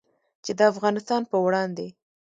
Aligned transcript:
چې 0.43 0.51
د 0.57 0.59
افغانستان 0.71 1.21
په 1.31 1.37
وړاندې 1.45 1.87